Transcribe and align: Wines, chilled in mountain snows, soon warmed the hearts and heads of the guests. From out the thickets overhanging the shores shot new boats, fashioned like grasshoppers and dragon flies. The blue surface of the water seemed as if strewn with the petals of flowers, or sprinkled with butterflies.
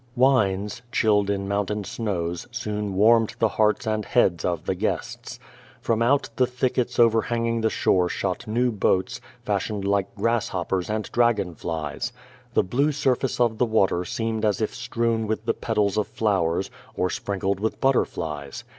Wines, 0.15 0.81
chilled 0.91 1.29
in 1.29 1.47
mountain 1.47 1.83
snows, 1.83 2.47
soon 2.49 2.95
warmed 2.95 3.35
the 3.37 3.49
hearts 3.49 3.85
and 3.85 4.03
heads 4.03 4.43
of 4.43 4.65
the 4.65 4.73
guests. 4.73 5.39
From 5.79 6.01
out 6.01 6.27
the 6.37 6.47
thickets 6.47 6.97
overhanging 6.97 7.61
the 7.61 7.69
shores 7.69 8.11
shot 8.11 8.47
new 8.47 8.71
boats, 8.71 9.21
fashioned 9.45 9.85
like 9.85 10.15
grasshoppers 10.15 10.89
and 10.89 11.03
dragon 11.11 11.53
flies. 11.53 12.11
The 12.55 12.63
blue 12.63 12.91
surface 12.91 13.39
of 13.39 13.59
the 13.59 13.65
water 13.67 14.03
seemed 14.03 14.43
as 14.43 14.59
if 14.59 14.73
strewn 14.73 15.27
with 15.27 15.45
the 15.45 15.53
petals 15.53 15.97
of 15.97 16.07
flowers, 16.07 16.71
or 16.95 17.11
sprinkled 17.11 17.59
with 17.59 17.79
butterflies. 17.79 18.63